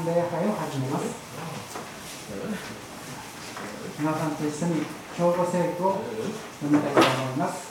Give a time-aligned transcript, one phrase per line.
[0.00, 1.04] 礼拝を始めます。
[4.00, 4.80] 皆さんと一緒に
[5.16, 6.00] 京都聖句を
[6.60, 7.68] 読みたいと思います。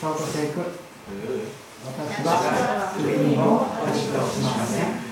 [0.00, 0.64] 都聖句
[1.84, 5.04] 私は福音を私としません。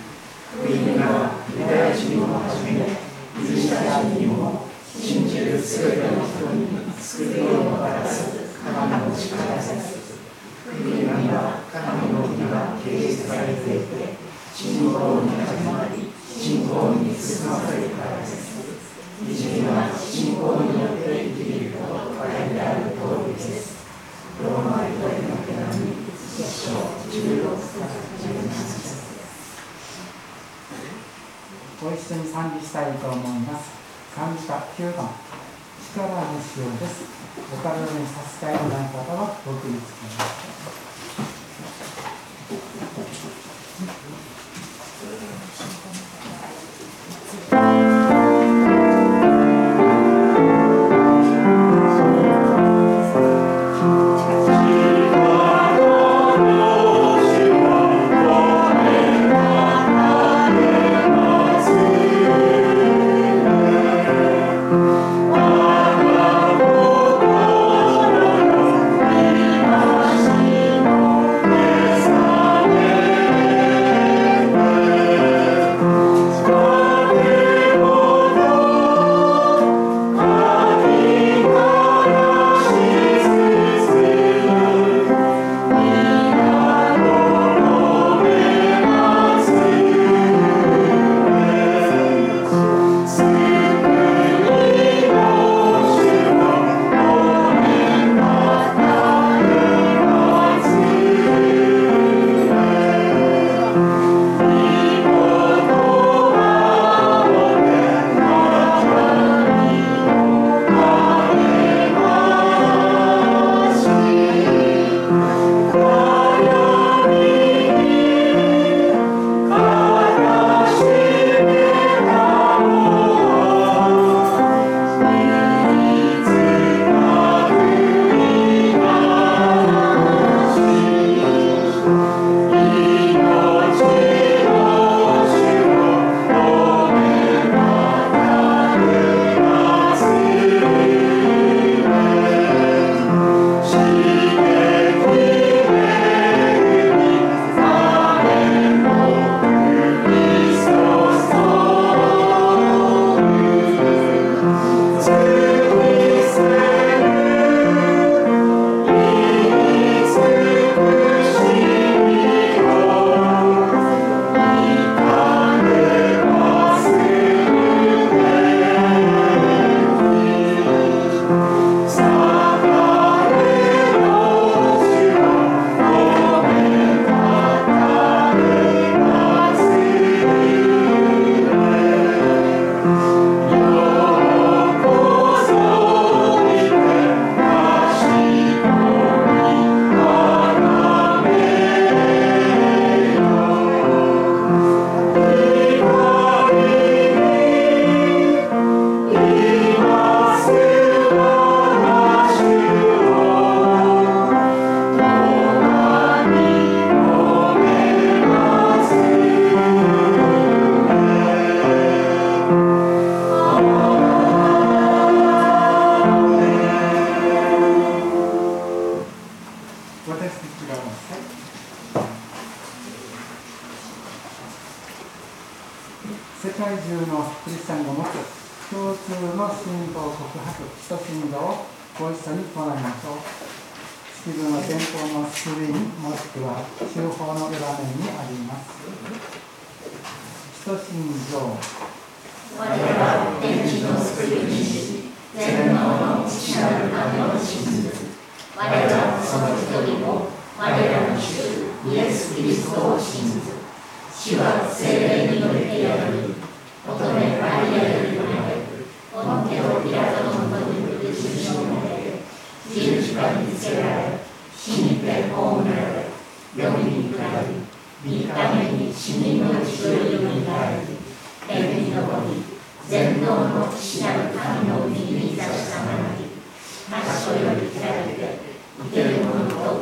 [0.56, 2.80] 福音がユダヤ人をはじめ
[3.46, 4.64] ギリシャ人にも
[4.98, 8.32] 信じるすべての人に救いをもたらす
[8.64, 10.24] 神の力です。
[10.64, 14.13] 福音には神の義が掲示されていて、
[14.54, 18.54] 信仰に始まり、信仰に進まされるからです。
[19.28, 23.82] 義人は信仰によって生きること書いてある通りです。
[24.42, 26.06] ローマ人への手紙、
[26.38, 26.70] 一章
[27.10, 28.94] 16から17節。
[31.84, 33.68] ご一緒に賛美したいと思います
[34.14, 35.10] 賛美歌9番
[35.94, 36.16] 力の
[36.56, 37.04] 塩です
[37.52, 40.93] お体に差し支えのない方は僕につけます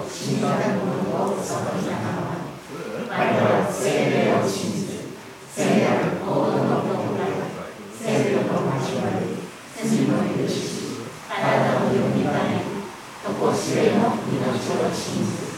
[0.09, 0.89] 死んだ者
[1.25, 2.43] をそこにたまま
[3.09, 4.83] 我々は精霊を信じ
[5.51, 7.27] 聖なる行動のとが
[7.93, 9.37] 聖女の交わり
[9.77, 10.55] 罪の許し
[11.29, 12.67] 体のよみがえり
[13.25, 15.53] とこしえの命を信じる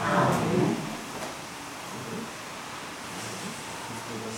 [0.00, 0.84] アーメン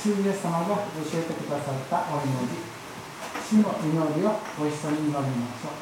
[0.06, 0.82] 主イエス様が教
[1.14, 2.76] えてくださったお祈り。
[3.42, 5.72] 主の祈りをご一緒に祈りましょう。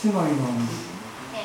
[0.00, 0.93] 主の祈り。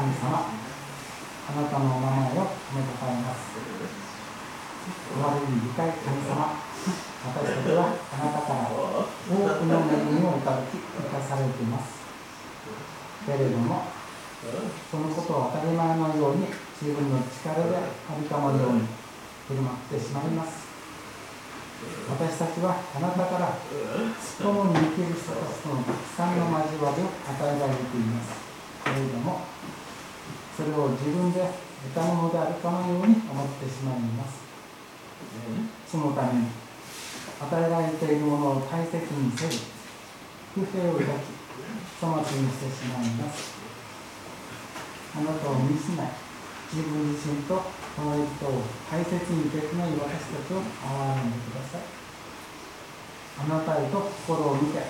[0.00, 0.46] 神様
[1.48, 3.38] あなたのお名前を褒めたたえます。
[5.14, 12.00] お悪い深い神様私たちはあなたから多くの恵みをいただき生かされています。
[13.26, 13.84] けれども
[14.90, 16.48] そのことを当たり前のように
[16.80, 18.88] 自分の力でありかまるように
[19.48, 20.64] 振る舞ってしまいます。
[22.08, 23.56] 私たちはあなたから
[24.40, 28.32] 共に生きる人たちとのたくさんの交わりを与えられています。
[28.84, 29.44] けれども
[30.56, 31.44] それを自分で
[31.92, 34.40] 得たものであるかのように思ってしまいます。
[35.86, 36.48] そのために
[37.40, 39.64] 与えられているものを大切にせず
[40.54, 41.40] 不平を抱き
[42.00, 43.60] 粗末にしてしまいます
[45.16, 46.30] あなたを見失い
[46.70, 47.56] 自分自身と
[47.96, 51.82] この人を大切にできない私たちを憐れんでください
[53.40, 54.84] あなたへと心を見て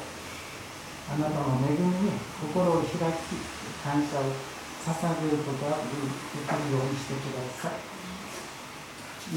[1.09, 2.19] あなたの恵みに
[2.53, 3.39] 心を開き
[3.83, 4.27] 感謝を
[4.85, 7.79] 捧げることができるようにしてください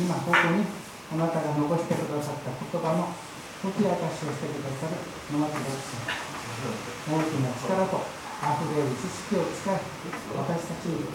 [0.02, 0.83] 今ここに
[1.14, 3.14] あなたが残してくださった言葉の
[3.62, 4.98] 解き明かしをしてくださる
[5.30, 5.94] 野松牧師
[7.06, 8.02] 大きな力と
[8.42, 11.06] あふれる知識を使い私たちに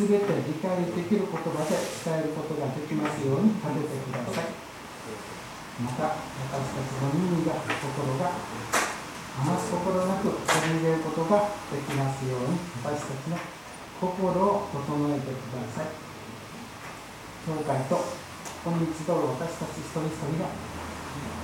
[0.00, 0.64] 全て理解
[0.96, 4.56] できる言葉で伝えることができますように立ててください。
[5.84, 13.36] また私たちの耳が心が余すところなく取り入れることができますように私たちの
[14.00, 15.92] 心を整えてください。
[17.44, 18.21] 教会と
[18.62, 20.46] ここに集う私たち一人一人が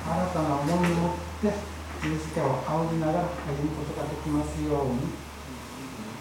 [0.07, 1.51] 新たな思いを持って
[2.01, 5.11] 十字架を仰ぎながら歩むことができますように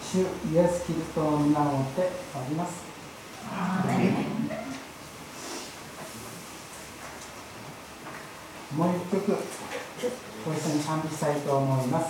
[0.02, 2.02] 主イエス・キリストの皆をもって
[2.34, 2.82] おります。
[8.76, 9.38] もう一曲
[10.46, 12.08] ご一緒に賛美したいと思います。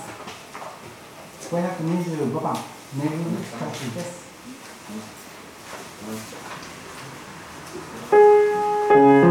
[1.51, 2.55] 525番
[2.95, 4.27] 「めぐる深し」です。
[8.97, 9.26] 「Thank you.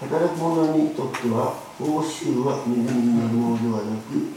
[0.00, 4.30] 働く者にとっては、報酬は恵みによるものではなく、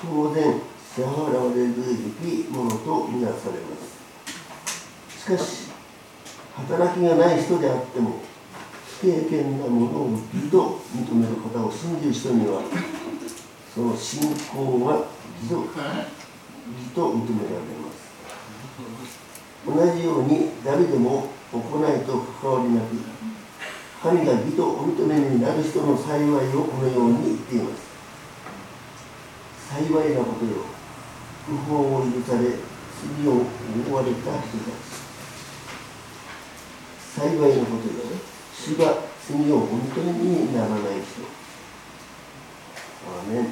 [0.00, 5.20] 当然、支払われるべきものとみなされます。
[5.20, 5.68] しかし、
[6.56, 8.20] 働きがない人であっても、
[8.98, 12.62] 不経験なものを義と認める方を信じる人には、
[13.74, 15.04] その信仰が
[15.42, 15.68] 義と義
[16.94, 18.08] と認められます。
[19.66, 22.96] 同じように誰でも行いと関わりなく、
[24.02, 27.86] 神が義とお認めになる人の幸いをこのように言っています。
[29.70, 30.52] 幸いなことよ、
[31.46, 33.42] 不法を許され、罪を
[33.88, 34.96] 覆われた人たち。
[37.16, 37.94] 幸いなことよ、
[38.54, 41.46] 主が罪をお認めにならない人。
[43.06, 43.46] アーメン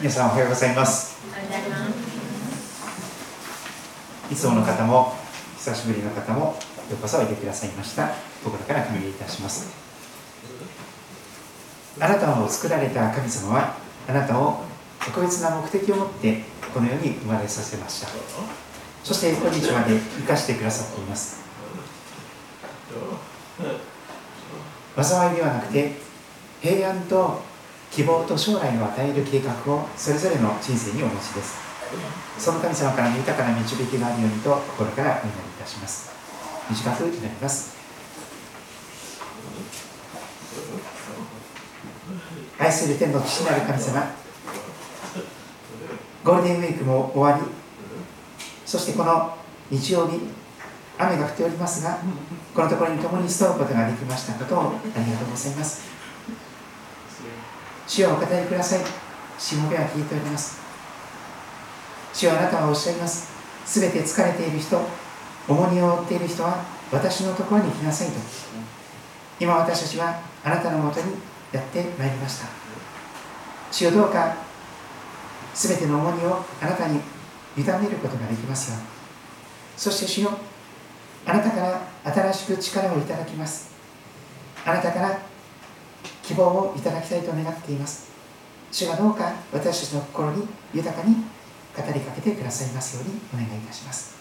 [0.00, 1.18] 皆さんおはようございます
[4.30, 5.19] いつもの方も
[5.60, 6.54] 久しぶりの方もよ
[6.90, 8.08] うこそおいでくださいました。
[8.42, 9.68] 心から歓迎いたします。
[12.00, 13.76] あなたを作られた神様は
[14.08, 14.64] あなたを
[15.04, 16.40] 特別な目的を持って
[16.72, 18.08] この世に生まれさせました。
[19.04, 21.42] そして今日まで生かしてくださっています。
[24.96, 25.92] 災いではなくて
[26.62, 27.42] 平安と
[27.90, 31.58] 希望と将来を与える計画をそれぞれの人生にお持ちです。
[32.38, 36.10] その神様からの豊かな導きがあるようにと心からお祈りいたします
[36.70, 37.76] 短く祈ります
[42.58, 44.14] 愛する天の父なる神様
[46.24, 47.44] ゴールデンウィークも終わり
[48.66, 49.36] そしてこの
[49.70, 50.20] 日曜日
[50.98, 51.98] 雨が降っておりますが
[52.54, 55.90] このところに共に集うことができましたことをありがとうございます
[57.90, 58.84] 主をお語りください。
[59.36, 60.60] しもべは聞いております。
[62.14, 63.32] 主はあなたはおっしゃいます。
[63.66, 64.80] すべて疲れている人、
[65.52, 68.14] 重荷を負っている人は私のところに来なさいと。
[69.38, 71.12] 今私たちはあなたのもとに
[71.52, 72.48] やってまいりました。
[73.72, 74.36] 主よどうか、
[75.54, 77.00] すべての重荷をあなたに
[77.56, 78.86] 委ねることができますように。
[79.76, 80.30] そして主よ、
[81.26, 81.80] あなたから
[82.32, 83.70] 新しく力をいただきます。
[84.64, 85.18] あなたから
[86.22, 88.10] 希望をいただきたいと願っています
[88.70, 94.19] 主がどうか私たちの心に豊かに語りかけてくださいますようにお願いいたします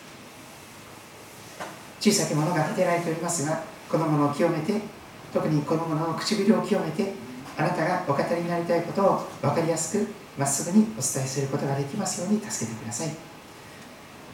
[1.99, 4.81] 小さきものが立てられておりますがこのものを清めて
[5.33, 7.13] 特にこのものの唇を清めて
[7.57, 13.09] あなたがお語りになりたいことを分かりやすくまっすぐにお伝えすることができますように助けてください。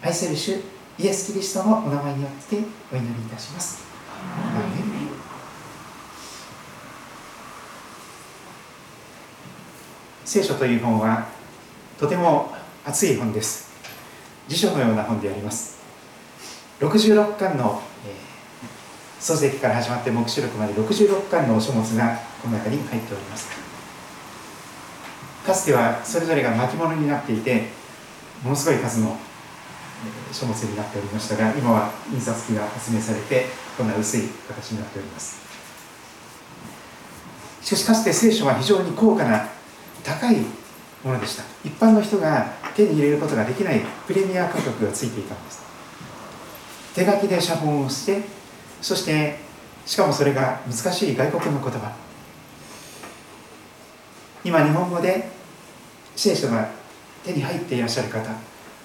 [0.03, 0.61] 愛する主
[0.99, 2.57] イエス・キリストのお名前によって
[2.93, 3.84] お祈りいたします。
[10.24, 11.28] 聖書という本は
[11.97, 12.53] とても
[12.86, 13.72] 熱い本です。
[14.47, 15.74] 辞書のような本であります。
[16.80, 23.47] 66巻の、えー、創世記から始まって黙示録まで66巻の書物がこの中に入っております。
[25.45, 27.69] かつてはそれぞれが巻物になっていて
[28.43, 29.15] ものすごい数の
[30.34, 33.45] 書物になっておりましたが今は印刷機が発明されて
[33.78, 35.45] こんな薄い形になっております。
[37.61, 39.47] しかしかつて聖書は非常に高価な
[40.03, 40.38] 高い
[41.03, 41.43] ものでした。
[41.63, 45.63] 一般の人が手に入れることができないプレミア価格がついていたんです。
[46.96, 48.22] 手書きで写本をして
[48.82, 49.36] そして
[49.86, 51.93] しかもそれが難しい外国の言葉。
[54.43, 55.28] 今日本語で
[56.16, 56.70] 聖書が
[57.24, 58.30] 手に入っていらっしゃる方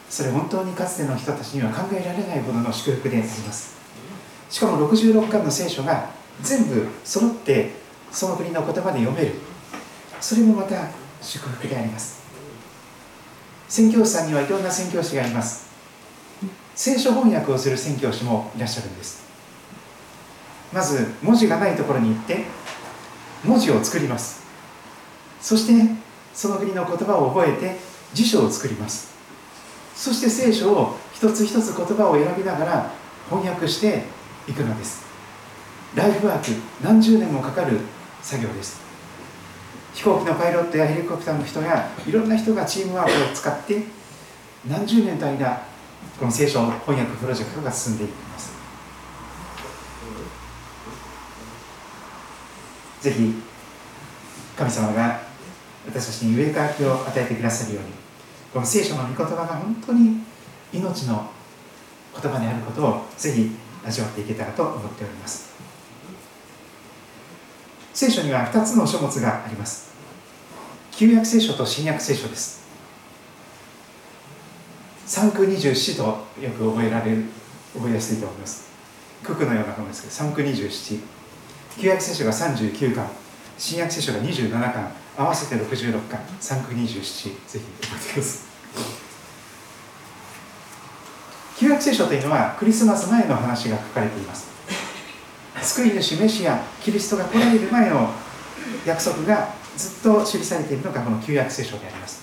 [0.08, 3.78] それ本当にかつての人たちには考えられないほどの祝福であります。
[4.50, 6.10] しかも66巻の聖書が
[6.42, 7.70] 全部揃って
[8.10, 9.34] その国の言葉で読める。
[10.20, 10.88] それもまた
[11.22, 12.20] 祝福であります。
[13.68, 15.69] 宣教師さんにはいろんな宣教師がいます。
[16.74, 19.22] 聖書翻訳をする宣教師もいらっしゃるんです。
[20.72, 22.44] まず文字がないところに行って
[23.44, 24.42] 文字を作ります。
[25.40, 25.96] そしてね
[26.32, 27.76] その国の言葉を覚えて
[28.14, 29.10] 辞書を作ります。
[29.94, 32.90] そして聖書を一つ一つ言葉を選びながら
[33.28, 34.04] 翻訳して
[34.48, 35.04] いくのです。
[35.94, 36.52] ライフワーク
[36.82, 37.80] 何十年もかかる
[38.22, 38.80] 作業です。
[39.92, 43.82] 飛行機のパイロットやヘリコプターの人やいろんな人がチームワークを使って
[44.68, 45.62] 何十年と間
[46.20, 48.52] この聖書翻訳プロジェクトが進んでいきます。
[53.00, 53.32] ぜひ
[54.54, 55.22] 神様が
[55.86, 57.92] 私たちに上かきを与えてくださるように
[58.52, 60.18] この聖書の御言葉が本当に
[60.74, 61.30] 命の
[62.12, 63.52] 言葉であることをぜひ
[63.82, 65.54] 味わっていけたらと思っております。
[67.94, 69.94] 聖書には2つの書物があります。
[70.92, 72.59] 旧約聖書と新約聖書です。
[75.10, 77.24] 三空二十四とよく覚えられる
[77.74, 78.70] 覚えやすいと思います。
[79.26, 81.00] 九九のようなものですけど三空二十七。
[81.80, 83.10] 旧約聖書が39巻。
[83.58, 84.92] 新約聖書が27巻。
[85.18, 86.20] 合わせて66巻。
[86.38, 87.24] 三空二十七。
[87.24, 88.50] ぜひ覚えてください。
[91.58, 94.48] 旧約聖書というのはクリスマス前の話が書かれています。
[95.60, 98.10] 救い主メシアキリストが来られる前の
[98.86, 102.22] 約束がずっと記されているのがこの旧約聖書であります。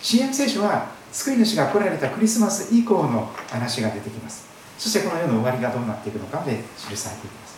[0.00, 4.46] 新約聖書は救い主が来られたクリスマス以降の話が出てきます。
[4.76, 7.54] そしてこの世の終わりがどうなっていくのかで記されています。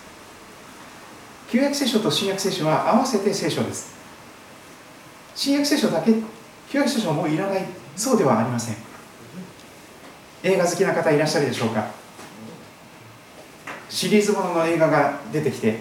[1.49, 3.97] 旧約聖書と新約聖書は合わせて聖書です。
[5.35, 6.13] 新約聖書だけ
[6.69, 7.65] 旧約聖書はもういらない
[7.97, 8.77] そうではありません。
[10.43, 11.87] 映画好きな方いらっしゃるでしょうか。
[13.89, 15.79] シリーズものの映画が出てきて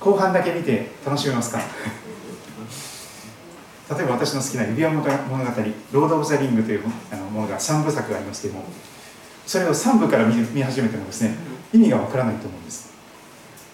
[0.00, 1.60] 後半だけ見て楽しめますか？
[3.90, 5.10] 例えば私の好きな指輪物語
[5.92, 6.82] 「ロード・オブ・ザ・リング」という
[7.32, 8.64] ものが3部作がありますけども
[9.46, 11.34] それを3部から見見始めてもですね
[11.74, 12.90] 意味がわからないと思うんです。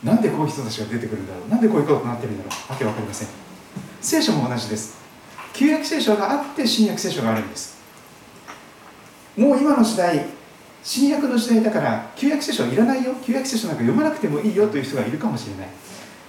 [0.05, 1.49] なんでこういう人たちが出てくるんだろう？
[1.51, 2.73] なんでこういうことになってるんだろう？
[2.73, 3.29] わけわかりません。
[4.01, 4.97] 聖書も同じです。
[5.53, 7.77] 旧約聖書があって新約聖書があるんです。
[9.37, 10.27] もう今の時代
[10.83, 13.15] 新約の時代だから旧約聖書はいらないよ。
[13.25, 15.69] 旧約聖書なんか読まなくてもいいよという人がいるかもしれない。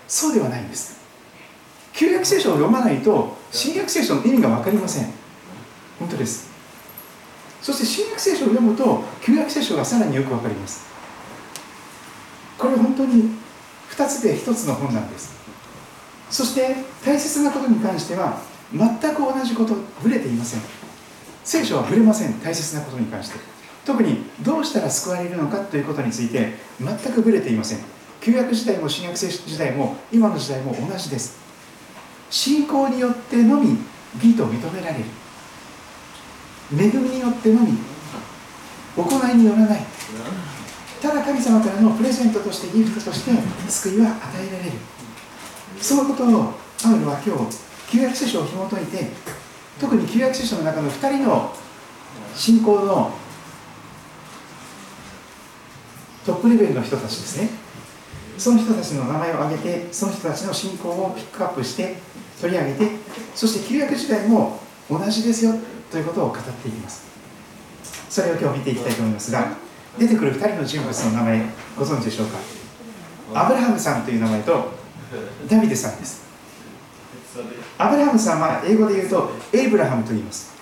[0.08, 0.98] そうではないんです。
[1.94, 5.12] 旧約聖書を読まないと新約聖書の意味が分かりません。
[6.00, 6.50] 本当です。
[7.62, 10.86] そして新約聖書を読むと旧約聖書がさらによく分かります。
[12.58, 13.32] これ本当に
[13.92, 15.36] 2つで1つの本なんです。
[16.30, 16.76] そして
[17.06, 18.42] 大切なことに関しては
[18.74, 20.62] 全く同じことぶれていません。
[21.44, 23.40] 聖書はぶれません大切なことに関して。
[23.86, 27.80] 特にどうしたら救われるのかということについて全くぶれていません。
[28.20, 31.47] 旧約時代も新約時代も今の時代も同じです。
[32.30, 33.78] 信仰によってのみ
[34.16, 35.06] 義と認められる。
[36.72, 37.78] 恵みによってのみ
[38.98, 39.86] 行いによらない。
[41.02, 43.32] ただ神様からのプレゼントとしてギフトとして
[43.70, 44.72] 救いは与えられる。
[45.80, 47.58] そのことをパウロは今日
[47.90, 49.12] 旧約聖書を紐解いて
[49.80, 51.54] 特に旧約聖書の中の2人の
[52.36, 53.12] 信仰の
[56.26, 57.67] トップレベルの人たちですね。
[58.38, 61.96] その人たちの名前を挙げてその人たちの信仰をピックアップして
[62.40, 62.92] 取り上げて
[63.34, 64.60] そして旧約時代も
[64.90, 65.54] 同じですよ
[65.92, 67.08] ということを語っていきます。
[68.10, 69.58] それを今日見ていきたいと思いますが
[69.98, 71.46] 出てくる2人の人物の名前
[71.78, 72.38] ご存知でしょうか？
[73.34, 74.72] アブラハムさんという名前と
[75.50, 76.26] ダビデさんです。
[77.78, 80.56] アブラハムさんは英語で言うとエイブラハムと言います。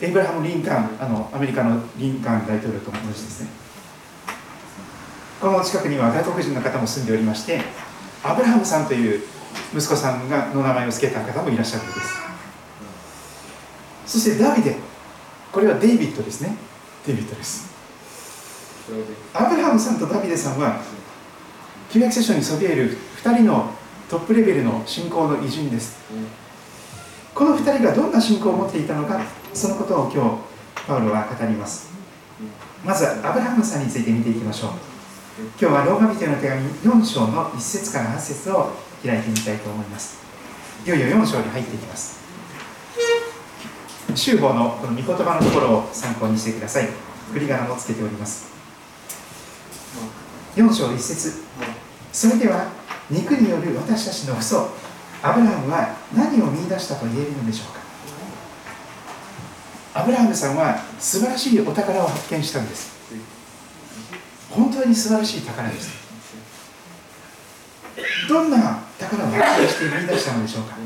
[0.00, 3.63] エイブラハム・リンカーンあのアメリカのリンカーン大統領と同じですね。
[5.44, 7.60] この近くには外国人の方も住んでおりまして
[8.22, 9.20] アブラハムさんという
[9.76, 12.16] 息子さんがの名前を付けた方もいらっしゃるんです。
[14.06, 14.76] そしてダビデ
[15.52, 16.56] これはデイビッドですね。
[17.06, 17.74] デイビッドです。
[19.34, 20.80] アブラハムさんとダビデさんは
[21.90, 23.68] 旧約聖書にそびえる2人の
[24.08, 25.98] トップレベルの信仰の偉人です。
[27.34, 29.20] この2人がどんな信仰を持っていたのか
[29.52, 31.90] そのことを今日パウロは語ります。
[32.82, 34.93] まずアブラハムさんについて見ていきましょう。
[35.36, 38.70] 今日はローマ人の手紙4章の1節から8節を
[39.04, 40.22] 開いてみたいと思います。
[40.86, 42.20] いよいよ4章に入っていきます。
[44.14, 46.88] 修法のこの御言葉のところを参考にしてください。
[47.32, 48.46] 振り仮名もつけております。
[50.54, 51.42] 4章1節。
[52.12, 52.68] それでは
[53.10, 54.70] 肉による私たちの父祖
[55.20, 57.80] アブラハムは何を見出したと言えるのでしょうか。
[60.00, 62.93] アブラハムさんは素晴らしいお宝を発見したんです。
[64.54, 66.04] 本当に素晴らしい宝です
[68.28, 70.76] どんな宝を発見して見出したのでしょうか。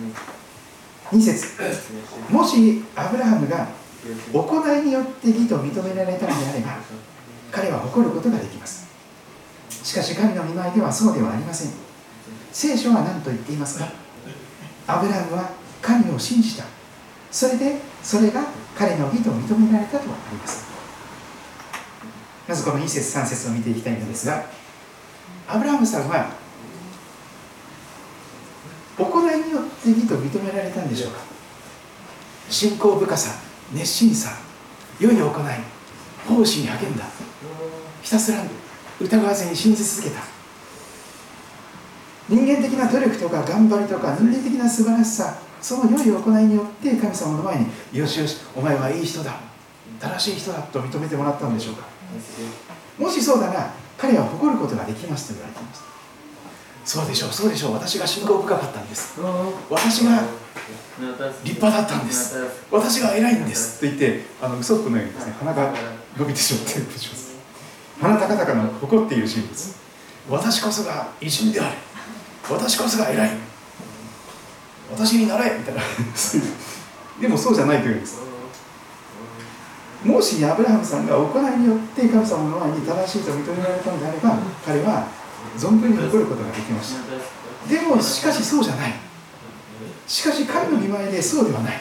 [1.11, 1.47] 2節。
[2.31, 3.69] もしアブラハムが
[4.33, 6.79] 行いによって義と認められたのであれば
[7.51, 8.89] 彼は誇ることができます。
[9.71, 11.73] しかし神の見舞いではそうではありません。
[12.53, 13.89] 聖書は何と言っていますか。
[14.87, 15.51] アブラハムは
[15.81, 16.65] 神を信じた。
[17.31, 18.43] それでそれが
[18.77, 20.68] 彼の義と認められたとあります。
[22.49, 24.47] まずこの2節3節を見ていきたいのですが
[25.47, 26.31] アブラハムさんは
[28.97, 31.19] 行いによって義と認められたんでしょうか？
[32.49, 33.39] 信仰深さ
[33.73, 34.31] 熱心さ
[34.99, 35.31] 良い行い
[36.27, 37.05] 奉仕に励んだ。
[38.03, 38.43] ひたすら
[39.01, 40.23] 疑わずに信じ続けた。
[42.29, 49.39] 人間的な努力とか頑張りとか人間的な素晴らしさその良い行いによって神様の前によしよしお前はいい人だ。
[50.01, 51.98] 正しい人だと認めてもらったんでしょうか？
[52.99, 55.89] もしそうだな彼は誇ることができますと言われています
[56.89, 57.75] そうでしょうそうでしょう。
[57.75, 59.21] 私が信仰深かったんです。
[59.69, 60.23] 私が
[61.45, 62.39] 立派だったんです。
[62.71, 65.35] 私が偉いんですと言ってあのウソップのようにですね。
[65.39, 65.75] 鼻が
[66.17, 66.81] 伸びてしまって
[68.01, 69.75] 鼻高々の誇っている人物。
[70.31, 71.77] 私こそが偉人である
[72.51, 73.31] 私こそが偉い。
[74.91, 75.83] 私になれみたいな。
[77.21, 78.28] でもそうじゃないというんです
[80.05, 85.09] もしアブラハムさんが行いによって神様の前に正しいと認められたのであれば彼は
[85.57, 87.69] 存分に誇ることができました。
[87.69, 88.93] でもしかしそうじゃない。
[90.07, 91.81] しかし神の見舞いでそうではない。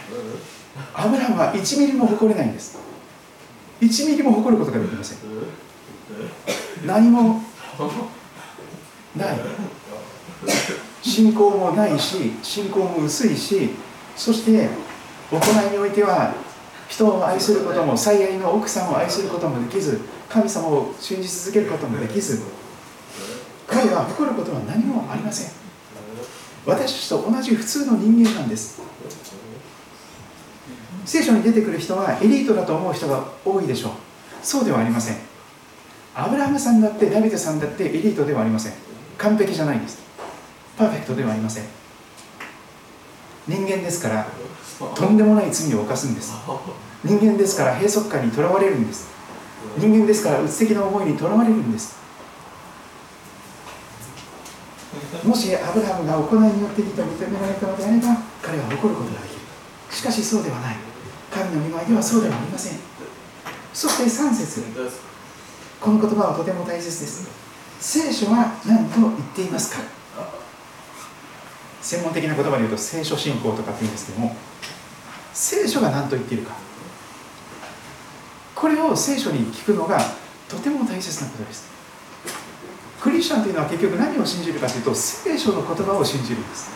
[0.93, 2.79] アブラハムは1ミリも誇れないんです。
[3.81, 5.17] 1ミリも誇ることができません。
[6.85, 7.41] 何も
[9.15, 9.37] ない。
[11.01, 13.69] 信仰もないし信仰も薄いし
[14.15, 14.69] そして
[15.31, 16.33] 行いにおいては
[16.89, 22.41] 人を愛することも最愛の奥さんを愛することもできず神様を信じ続けることもできず
[23.67, 25.51] 彼は誇ることは何もありません。
[26.65, 28.81] 私たちと同じ普通の人間なんです。
[31.05, 33.91] 聖書に出てくる人はエリートだと思う人が多いでしょう。
[34.43, 35.17] そうではありません。
[36.15, 38.73] アブラハムさんだってダビデさんだってエリートではありません。
[39.17, 39.99] 完璧じゃないです。
[40.77, 41.63] パーフェクトではありません。
[43.47, 44.27] 人間ですから
[44.95, 46.33] とんでもない罪を犯すんです。
[47.03, 49.09] 人間ですから閉塞感にとらわれるんです。
[49.77, 51.97] 人間ですからうつ的な思いにとらわれるんです。
[55.23, 59.39] もしアブラハムが行いによって義と認められたのであれば彼は怒ることができる。
[59.89, 60.75] しかしそうではない。
[61.31, 62.79] 神の見舞いではそうではありません。
[63.73, 64.63] そして3節。
[65.81, 67.29] この言葉はとても大切です。
[67.79, 69.96] 聖書は何と言っていますか？
[71.81, 74.35] 専門的な言葉で言うと聖書信仰とかって言うんですけども
[75.33, 76.55] 聖書が何と言っているか。
[78.55, 79.99] これを聖書に聞くのが
[80.49, 81.67] とても大切なことです。
[82.99, 86.71] クリスチャンというのは結局何を信じるかというと聖書の言葉を信じるんです。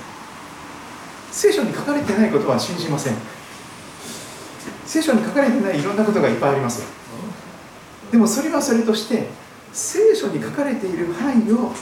[1.32, 3.16] 聖書に書かれてないことは信じません。
[4.86, 6.84] 聖書に書かれてないいろんなことがいっぱいあります。
[8.12, 9.28] でもそれはそれとして
[9.74, 11.74] 聖書に書かれている範囲を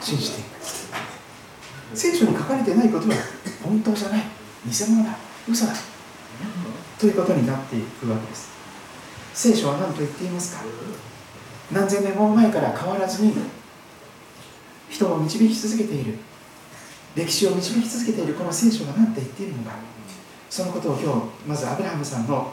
[0.00, 0.55] 信じていく。
[1.96, 3.14] 聖書に書かれてないことは
[3.64, 4.22] 本当じゃない。
[4.68, 5.16] 偽物だ。
[5.48, 5.72] 嘘だ。
[6.98, 8.50] ということになっていくわけです。
[9.32, 10.64] 聖書は何と言っていますか？
[11.72, 13.32] 何千年も前から変わらずに
[14.90, 16.18] 人を導き続けている。
[17.14, 18.34] 歴史を導き続けている。
[18.34, 19.72] この聖書が何て言っているのか？
[20.50, 22.52] そのことを今日まずアブラハムさんの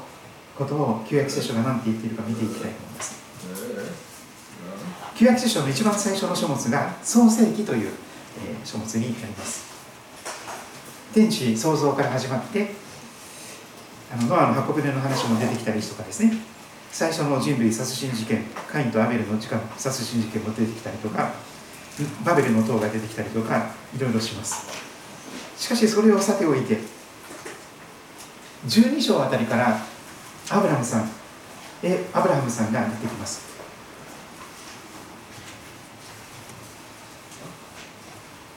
[0.57, 3.21] ことを旧約聖書が何て言っているか見ていきたいと思います。
[5.15, 7.91] 旧約聖書の一番最初の書物が創世記という、
[8.63, 9.73] 書物になります。
[11.13, 12.71] 天地創造から始まって
[14.11, 16.33] あのノアの箱舟の話も出てきたりとかですね。
[16.91, 21.31] 最初の人類殺人事件カインとアベルの時間殺人事件も出てきたりとか
[22.23, 24.67] バベルの塔が出てきたりとかいろいろします。
[25.57, 26.77] しかしそれをさておいて
[28.67, 29.79] 12章あたりから
[30.49, 31.09] アブラムさん
[31.83, 33.52] えアブラハムさんが出てきます。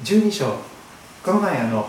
[0.04, 0.58] 12章
[1.24, 1.88] この前あの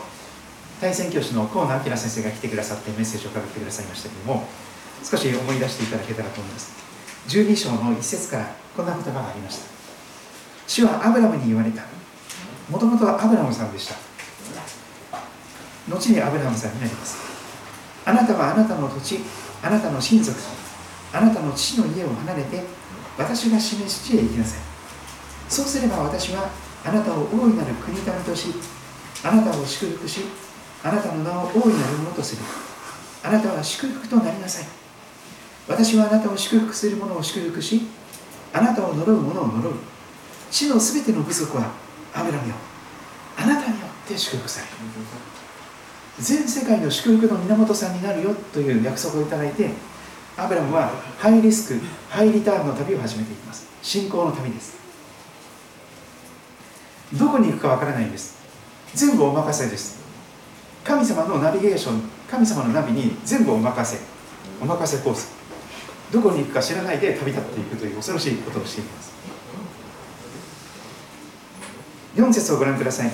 [0.80, 4.46] 対戦教師の河野明先生が来てくださってメッセージをかけてくださいましたけども
[5.04, 6.76] 少し思い出していただけたらと思います。
[7.28, 9.66] 12章の一節からこんな言葉がありました。
[10.68, 11.84] 主はアブラムに言われた。
[12.70, 13.96] もともとはアブラムさんでした。
[15.90, 17.18] 後にアブラムさんになります。
[18.06, 19.20] あなたはあなたの土地
[19.62, 20.38] あなたの親族
[21.14, 22.64] あなたの父の家を離れて
[23.18, 24.60] 私が示す地へ行きなさい。
[25.50, 26.50] そうすれば私は
[26.88, 28.54] あなたを大いなる国民とし
[29.22, 30.22] あなたを祝福し
[30.84, 32.42] あなたの名を大いなるものとする。
[33.24, 34.66] あなたは祝福となりなさい。
[35.68, 37.82] 私はあなたを祝福する者を祝福し
[38.54, 39.74] あなたを呪う者を呪う。
[40.50, 41.72] 地のすべての部族は
[42.14, 42.56] アブラムよ。
[43.36, 44.72] あなたによって祝福される。
[46.20, 49.70] 全世界の祝福の源さんになるよという約束をいただいて
[50.38, 53.68] アブラムはハイリスクハイリターンの旅を始めていきます。
[53.82, 54.77] 信仰の旅です。
[57.14, 58.38] どこに行くかわからないんです。
[58.94, 60.00] 全部お任せです。
[60.84, 64.00] 神様のナビゲーション神様のナビに全部お任せ。
[64.62, 65.32] お任せコース。
[66.12, 69.14] どこに行くか知らないで旅立っていくという恐ろしいことをしています。
[72.16, 73.12] 4節をご覧ください。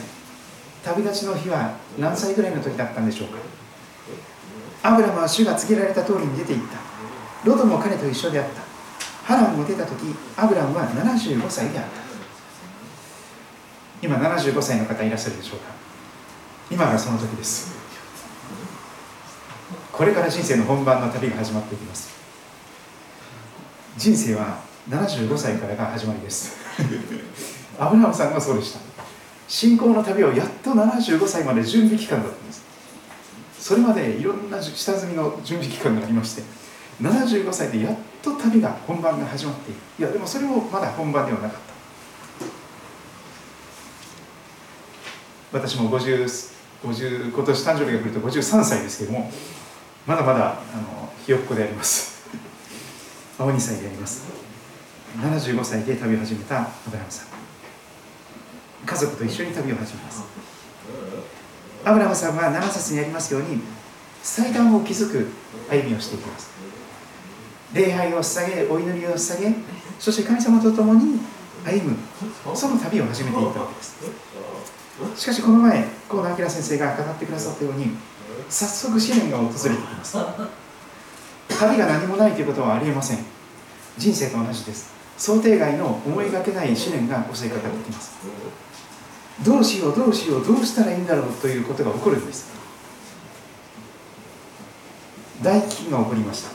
[0.84, 3.38] 旅立ちの日は何歳ぐらいの時だったんでしょうか。
[4.84, 6.78] アブラムは主が告げられた通りに出て行った。
[7.46, 8.62] ロドも彼と一緒であった。
[9.26, 12.03] ハランも出た時アブラムは75歳であった。
[14.04, 15.72] 今75歳の方いらっしゃるでしょうか？
[16.70, 17.72] 今がその時です。
[19.94, 22.12] これから人生の本番の旅が始まっていきます。
[23.98, 26.58] 人生は75歳からが始まりです。
[27.80, 28.80] アブラムさんがそうでした。
[29.48, 32.62] 信仰の旅をやっと75歳まで準備期間だったんです。
[33.58, 36.42] それまでいろんな下積みの準備期間がありまして
[37.02, 39.80] 75歳でやっと旅が本番が始まっている。
[40.00, 41.73] いやでもそれもまだ本番ではなかった。
[45.54, 46.26] 私も 50,
[46.84, 49.32] 50今年誕生日が来ると53歳ですけども
[50.08, 52.24] まだまだあのひよっこであります。
[53.38, 54.24] 青2歳であります。
[55.22, 57.28] 75歳で旅を始めたアブラムさん。
[58.86, 60.24] 家族と一緒に旅を始めます。
[61.86, 63.62] アブラムさんは7節にありますように
[64.24, 65.28] 祭壇を築く
[65.70, 66.50] 歩みをしていきます。
[67.74, 69.56] 礼拝を捧げお祈りを捧げ
[70.00, 71.20] そして神様と共に
[71.64, 71.98] 歩む
[72.56, 73.96] その旅を始めていったわけです。
[75.16, 77.98] しかしこの前河野明先生が語ってくださったように
[78.50, 80.18] 早速試練が訪れてきます。
[81.50, 83.20] 旅が何もないということはありえません。
[83.98, 84.92] 人生と同じです。
[85.18, 88.12] 想定外の思いがけない試練が襲いかかってきます。
[89.44, 92.52] どうしようどうしようどうしたらいいんだろうということが起こるんです。
[95.42, 96.50] 大飢饉が起こりました。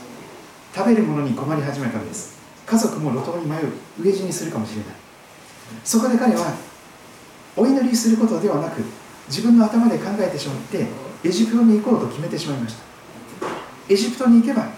[0.75, 2.39] 食べるものに困り始めたんです。
[2.65, 3.71] 家族も路頭に迷う。
[4.01, 4.85] 飢え死にするかもしれない。
[5.83, 6.53] そこで彼は
[7.59, 8.81] お祈りすることではなく
[9.27, 10.87] 自分の頭で考えてしまって
[11.23, 12.83] エジプトに行こうと決めてしまいました。
[13.89, 14.69] エジプトに行けば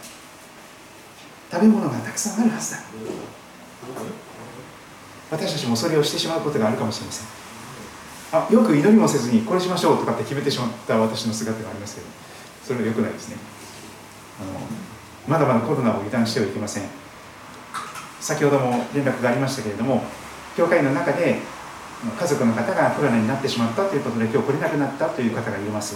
[1.52, 2.80] 食べ物がたくさんあるはずだ。
[5.30, 7.28] 私たちもそれをしてしまうことがあるかもしれません。
[8.34, 12.08] あよく祈りもせずにこれしましょうとかって決めてしまった私の姿がありますけど
[12.64, 13.36] それは良くないですね。
[14.42, 14.60] あの
[15.28, 16.84] まだまだコロナを油断してはいけません。
[18.20, 20.04] 先ほども連絡がありましたけれども
[20.58, 21.40] 教会の中で
[22.20, 25.96] 家族の方がコロナになってしまったということで今日来れなくなったという方がいます。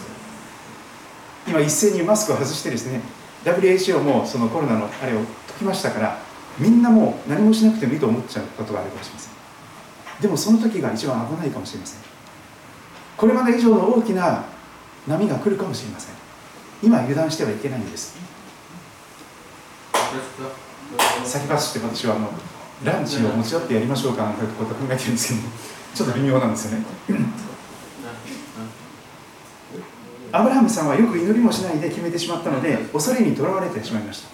[1.47, 3.01] 今一斉にマスクを外してですね
[3.43, 5.25] WHO もそのコロナのあれを解
[5.59, 6.19] きましたから
[6.57, 9.31] みんなもう何もしなくてもいいと思っちゃうことがあるかもしれません。
[10.21, 11.99] でもその時が一番危ないかもしれません。
[13.17, 14.45] これまで以上の大きな
[15.07, 16.15] 波が来るかもしれません。
[16.83, 18.15] 今油断してはいけないんです。
[21.23, 22.29] 先走って私はあの
[22.83, 25.39] ランチを持ち寄ってやりましょうかなんてこと考えてるんですけど
[25.95, 26.85] ちょっと微妙なんですよね。
[30.31, 34.29] アブラハムさんはよく祈りもしないで決めてしまったので恐れにとらわれてしまいました。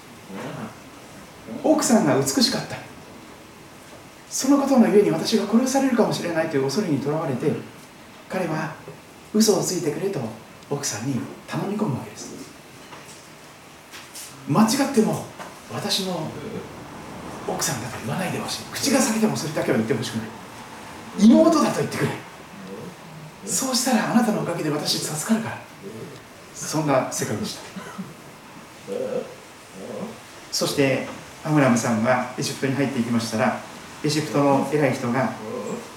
[1.64, 2.76] 奥さんが美しかった。
[4.28, 7.51] そのことのゆえに私が殺されるかもしれないという恐れにとらわれて
[8.28, 8.74] 彼は
[9.34, 10.20] 嘘をついてくれと
[10.70, 12.34] 奥さんに頼み込むわけです。
[14.47, 15.26] 間違っても
[15.72, 16.28] 私の
[17.47, 18.64] 奥さんだと言わないでほしい。
[18.72, 20.28] 口が裂けてもそれだけは言ってほしくない
[21.20, 22.12] 妹だと言ってくれ。
[23.45, 25.57] そうしたらあなたのおかげで私助かるから。
[26.53, 27.62] そんな世界でした。
[30.51, 31.07] そして
[31.43, 33.59] アムラムさんがエジプトに入っていきましたら
[34.03, 35.34] エジプトの偉い人が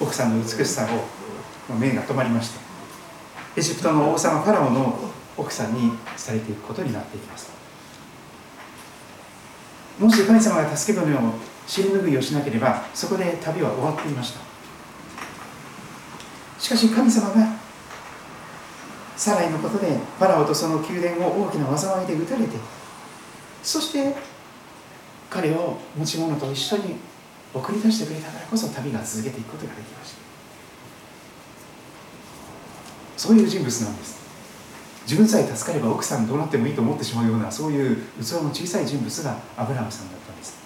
[0.00, 0.88] 奥さんの美しさ
[1.68, 2.58] を目が止まりまして
[3.56, 4.98] エジプトの王様ファラオの
[5.36, 7.52] 奥さんにされていくことになっていきます。
[9.98, 11.18] もし神様が助け舟を
[11.66, 14.43] 尻拭いをしなければそこで旅は終わっていました。
[16.64, 17.56] しかし神様が
[19.18, 22.56] サライのことでファラオとその宮殿を大きな災いで打たれて
[23.62, 24.14] そして
[25.28, 26.96] 彼を持ち物と一緒に
[27.52, 30.16] 送り出してくれたからこそ旅が続けていくことができました。
[33.18, 34.24] そういう人物なんです。
[35.02, 40.56] 自分さえ助かれば奥さんどうなってもいいと思ってしまうようなそういう器の小さい人物がアブラハムさんだったんです。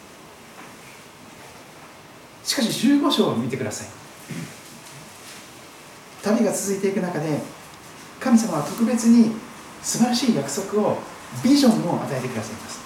[2.44, 4.57] しかし15章を見てください。
[6.22, 7.40] 旅が続いていく中で
[8.20, 9.32] 神様は特別に
[9.82, 10.98] 素晴らしい約束を
[11.44, 12.80] ビジョンを与えてくださいます。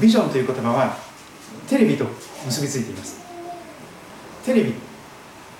[0.00, 0.96] ビジョンという言葉は
[1.68, 2.06] テレビと
[2.44, 3.20] 結びついています。
[4.44, 4.74] テレビ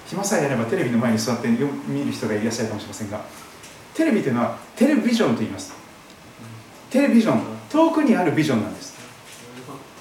[0.07, 1.57] 暇さえあればテレビの前に座って見
[2.05, 3.25] る人がいらっしゃるかもしれませんが
[3.95, 5.73] テレビというのはテレビジョンと言います。
[6.91, 7.41] テレビジョン
[7.71, 8.95] 遠くにあるビジョンなんです。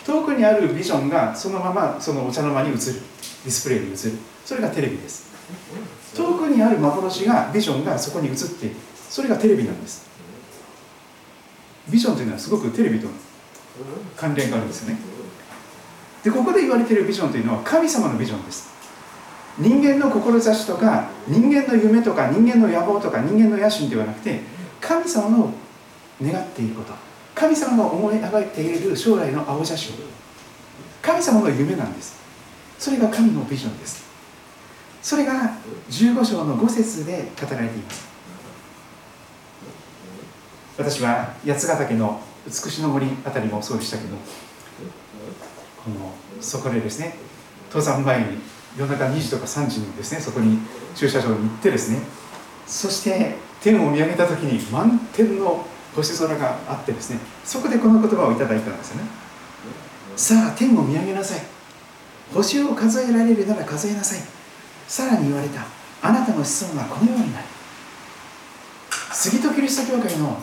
[0.06, 2.78] 遠くにあるビジョンがそのままそのお茶の間に映る。
[2.78, 3.98] ディスプレイに映る。
[4.46, 5.33] それがテレビです。
[6.16, 8.76] 遠くにある幻がビジョンがそこに映っている。
[9.10, 10.08] それがテレビなんです。
[11.90, 13.08] ビジョンというのはすごくテレビと
[14.16, 14.98] 関連があるんですよね。
[16.24, 18.72] でここで言われているビジョンというのは神様のビジョンです。
[19.60, 24.42] 人間の志とか人間の夢とか人間の野望とか人間の野心ではなくて
[24.80, 25.54] 神様の
[26.22, 26.94] 願っていること。
[27.36, 29.96] 神様が思い描いている将来の青写真。
[31.02, 32.16] 神様の夢なんです。
[32.80, 34.03] それが神のビジョンです。
[35.04, 35.58] それが
[35.90, 38.14] 15章の5節で語られています。
[40.78, 44.16] 私は八ヶ岳の美しの森あたりもそうでしたけど
[45.84, 47.16] このそこでですね
[47.68, 48.40] 登山前に
[48.78, 50.58] 夜中2時とか3時にですねそこに
[50.96, 52.00] 駐車場に行ってですね
[52.66, 59.04] そして天を見上げた時に満天の星空があってですねそこでこの言葉をいただいたんですよね。
[60.16, 61.42] さあ天を見上げなさい。
[62.34, 64.43] 星を数えられるなら数えなさい。
[64.94, 65.66] さらに言われた。
[66.04, 67.46] あなたの子孫はこのようになる。
[69.12, 70.38] 杉戸キリスト教会の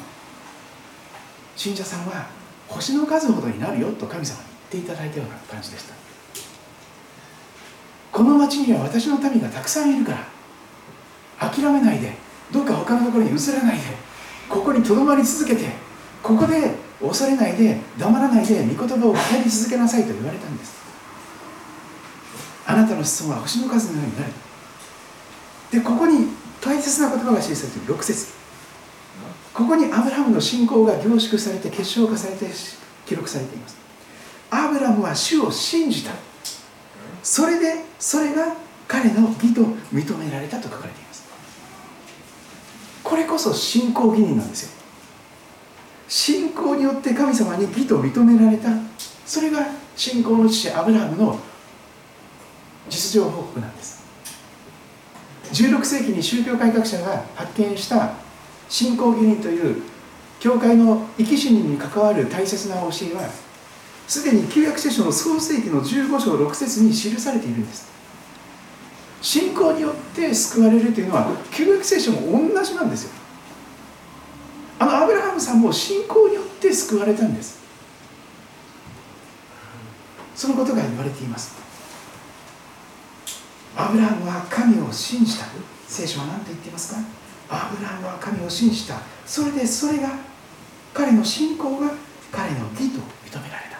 [1.54, 2.26] 信者さんは
[2.66, 5.94] 星の数ほどになるよと神様に言っていただいたような感じでした。
[8.10, 10.18] この町には私の民がたくさんいるか
[11.38, 12.12] ら諦めないで
[12.50, 13.84] どうか他のところに移らないで
[14.48, 15.66] ここにとどまり続けて
[16.24, 20.89] ここで恐れないで黙らないで御言葉を語り続けなさいと言われたんです。
[22.70, 24.32] あなたの子孫は星の数のようになる。
[25.72, 26.28] でここに
[26.60, 27.94] 大切な言葉が記されている。
[27.96, 28.32] 6節。
[29.52, 32.46] ここにアブラハムの信仰が凝縮されて結晶化されて
[33.06, 33.76] 記録されています。
[34.50, 36.12] アブラムは主を信じた。
[37.22, 38.54] それでそれが
[38.86, 39.62] 彼の義と
[39.92, 41.24] 認められたと書かれています。
[43.02, 44.70] これこそ信仰義人なんですよ。
[46.08, 48.70] 信仰によって神様に義と認められた。
[49.26, 49.66] それが
[49.96, 51.38] 信仰の父アブラハムの
[52.88, 54.00] 実情報告なんです。
[55.52, 58.14] 16世紀に宗教改革者が発見した
[58.68, 59.82] 信仰義人という
[60.38, 63.28] 教会の生き死にに関わる大切な教えは
[64.06, 67.90] すでに旧約聖書の創世紀の15章6節に記されているんです。
[69.22, 73.10] 信仰によって救われるというのは旧約聖書も同じなんですよ。
[74.78, 77.60] あのアブラハムさんも信仰によって救われたんです。
[80.34, 81.54] そのことが言われています。
[83.76, 85.46] アブラハムは神を信じた
[85.86, 87.00] 聖書は何と言っていますか？
[87.48, 88.96] アブラハムは神を信じた。
[89.26, 90.10] それでそれが
[90.92, 91.92] 彼の信仰が
[92.32, 93.78] 彼の義と認められた。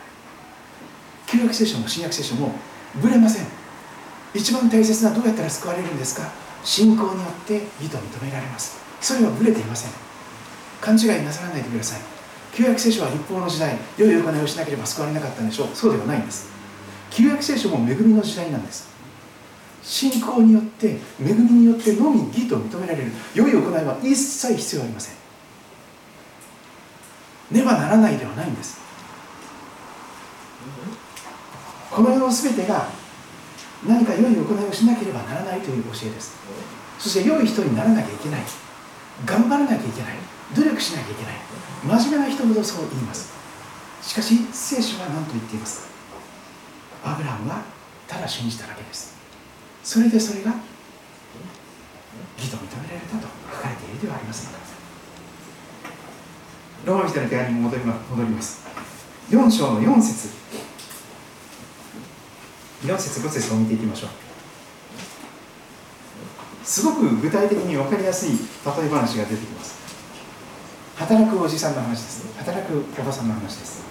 [1.26, 2.53] 旧約聖書も新約聖書も
[3.01, 3.47] ぶれません。
[4.34, 6.30] 一番大切などうやったら救われるんですか？
[6.64, 8.78] 信仰によって義と認められます。
[9.01, 9.93] それはぶれていません。
[10.80, 12.01] 勘違いなさらないでください。
[12.53, 15.68] 旧約聖書は立法の時代良い行いをしなければ救われなかったんでしょう。
[15.74, 16.51] そうではないんです。
[17.11, 18.89] 旧約聖書も恵みの時代なんです。
[19.82, 23.12] 信仰によって恵みによってのみ義と認められる。
[23.34, 25.14] 良い行いは一切必要ありません。
[27.50, 28.78] ねばならないではないんです。
[31.90, 32.88] この世の全てが
[33.86, 36.36] 何か良い行いをしなければならないという教えです。
[36.98, 38.42] そして良い人にならなきゃいけない。
[39.24, 40.14] 頑張らなきゃいけない。
[40.54, 41.98] 努力しなきゃいけない。
[42.00, 43.32] 真面目な人ほどそう言います。
[44.02, 45.88] しかし聖書は何と言っています
[47.02, 47.12] か？
[47.12, 47.62] アブラムは
[48.06, 49.19] ただ信じただけです。
[49.82, 50.54] それでそれが
[52.38, 54.58] 義と認められたと書かれているではありませんか。
[56.84, 58.62] ローマ人の手紙に戻ります。
[59.30, 60.28] 4章の4節。
[62.84, 64.10] 4節5節を見ていきましょう。
[66.64, 69.78] すごく具体的に分かりやすい例え話が出てきます。
[70.96, 73.82] 働くおじさんの話です働くおばさんの話です。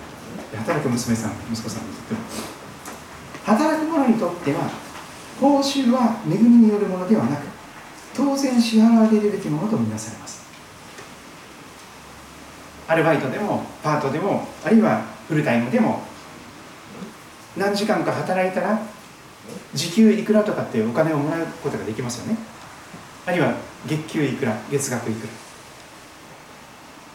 [0.55, 2.19] 働く娘さん息子さんにとっても。
[3.45, 4.88] 働く者にとっては
[5.39, 7.47] 報酬は恵みによるものではなく
[8.13, 10.39] 当然支払われるべきものとみなされます。
[12.87, 16.01] アルバイトでもパートでもあるいはフルタイムでも
[17.55, 18.81] 何時間か働いたら
[19.73, 22.37] 時給いくらとかってお金をもらうことができますよね。
[23.25, 23.53] あるいは
[23.87, 25.33] 月給いくら月額いくら。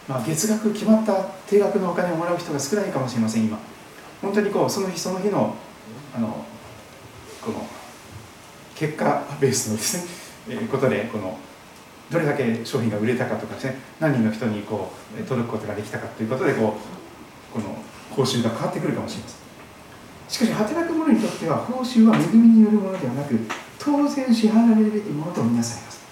[0.08, 1.14] まあ月額決まった
[1.48, 3.58] 定額のお金をもらう人が少ないかもしれません今。
[4.22, 5.54] 本当にこうその日その日の
[6.14, 6.44] あの
[7.44, 7.66] この
[8.74, 11.38] 結果ベースのですね、えー、ことでこの
[12.10, 16.76] どれだけ商品が売れたかとかですね何人の人にこう届くことができたかということでこ
[17.50, 17.76] うこの
[18.10, 19.44] 報酬が変わってくるかもしれません。
[20.28, 23.38] しかし働く者にとっては報酬は恵みによるものではなく
[23.78, 26.04] 当然支払われるべきものとみなされます。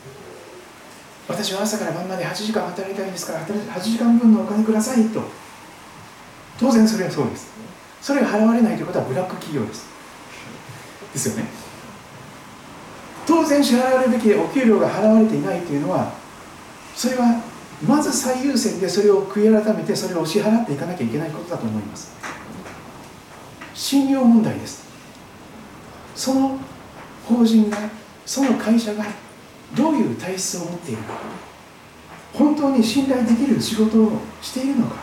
[1.28, 5.22] 私は朝から晩まで8時間働いたいですから8時間分のお金くださいと。
[6.58, 7.52] 当然それはそうです。
[8.00, 9.86] それが払われないということはブラック企業です。
[11.12, 11.61] ですよね。
[13.27, 16.12] 当然支払われるべきお給料が払われていないというのは
[16.95, 17.43] それは
[17.87, 22.12] まず最優先でそれを悔い改めてそれを支払っていかなきゃいけないことだと思います。
[23.75, 24.87] 信用問題です。
[26.14, 26.59] その
[27.27, 27.79] 法人が
[28.25, 29.05] その会社が
[29.75, 31.14] どういう体質を持っているか
[32.35, 34.97] 本当に信頼できる仕事をしているのか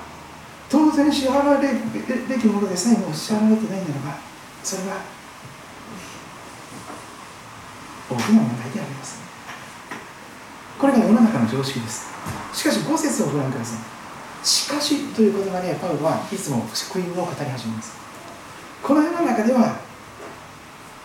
[0.69, 1.77] 当然支払われる
[2.27, 4.17] べきものでさえも支払われてないならば
[4.63, 5.01] それは
[8.09, 9.29] 大きな問題であります
[10.79, 12.07] これが世の中の常識です。
[12.53, 14.47] しかし5節をご覧ください。
[14.47, 17.97] しかしという言葉でパウロはいつも福音を語り始めます。
[18.81, 19.75] この世の中では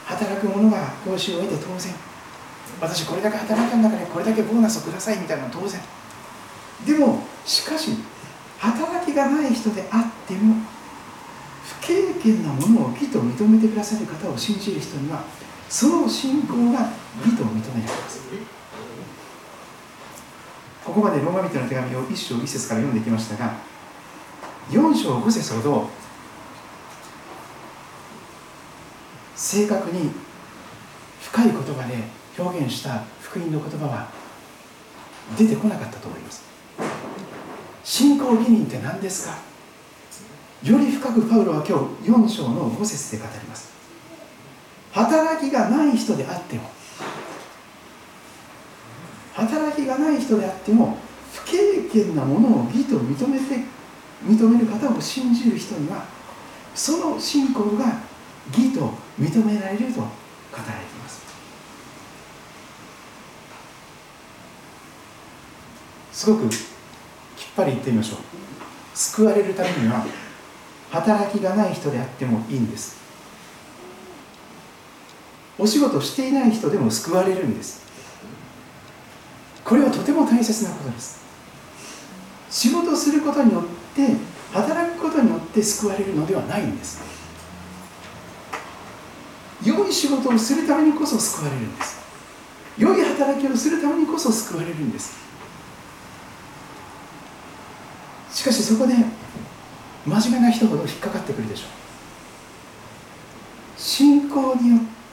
[0.04, 1.92] 働く者が報酬を得て当然。
[2.80, 5.80] 私これだけ働いたんだからこれだけボーナスをくださいみたいなのは当然。
[6.86, 7.90] でもしかし
[8.60, 10.54] 働きがない人であっても
[11.80, 15.24] 不経験なものを義と認めてくださる方を信じる人には
[15.74, 18.20] その信仰が義と認められます。
[20.84, 23.56] ここまでローマ人の手紙を1章1節から読んできましたが
[24.70, 25.88] 4章5節ほど
[29.34, 30.12] 正確に
[31.20, 32.04] 深い言葉で
[32.38, 34.08] 表現した福音の言葉は
[35.36, 36.44] 出てこなかったと思います。
[37.82, 39.36] 信仰義人って何ですか？
[40.62, 43.73] より深くパウロは今日4章の5節で語ります。
[44.94, 46.70] 働きがない人であっても
[49.32, 50.96] 働きがない人であっても
[51.32, 53.64] 不経験なものを義と認めて
[54.24, 56.04] 認める方を信じる人には
[56.76, 58.02] その信仰が
[58.52, 60.06] 義と認められると語
[60.56, 61.24] られています。
[66.12, 66.58] すごくきっ
[67.56, 68.18] ぱり言ってみましょう。
[68.94, 70.06] 救われるためには
[70.92, 73.03] 働きがない人であってもいいんです。
[75.58, 77.84] お仕事していない人でも救われるんです。
[79.64, 81.22] これはとても大切なことです。
[82.50, 84.16] 仕事することによって
[84.52, 87.00] 働くことによって救われるのではないんです。
[89.64, 91.96] 良い仕事をするためにこそ救われるんです。
[92.76, 95.14] 良い働きをするためにこそ救われるんです。
[98.32, 98.94] しかしそこで
[100.04, 101.68] 真面目な人ほど引っかかってくるでしょう。
[103.80, 105.03] 信仰によって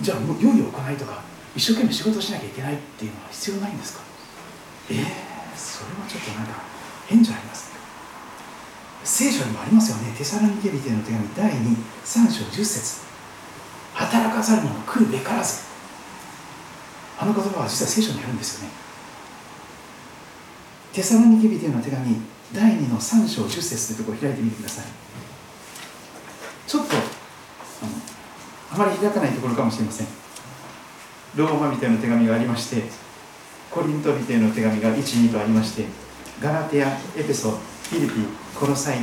[0.00, 1.22] じゃあもう良い行いとか
[1.56, 4.02] 一生懸命仕事しなきゃいけないっていうのは必要ないんですか？
[4.90, 4.98] ええ。
[4.98, 5.02] ー、
[5.56, 6.62] それはちょっとなんか
[7.06, 7.78] 変じゃありますか
[9.04, 10.14] 聖書にもありますよね。
[10.16, 13.00] テサラニケビテの手紙第23章10節。
[13.94, 15.62] 働かざる者来るべからず。
[17.18, 18.70] あの言葉は実は聖書にあるんですよね。
[20.92, 22.16] テサロニケビテの手紙
[22.52, 24.84] 第2の3章10節というところを開いてみてください。
[26.66, 26.94] ちょっと
[28.78, 30.06] まり開かないところかもしれません。
[31.36, 32.84] ローマ人の手紙がありまして
[33.70, 35.84] コリント人の手紙が12とありまして
[36.40, 38.14] ガラテアエペソフィリピ
[38.58, 38.98] コロサイ